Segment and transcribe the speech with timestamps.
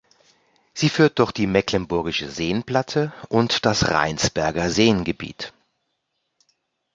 [0.73, 5.53] Sie führt durch die Mecklenburgische Seenplatte und das Rheinsberger Seengebiet.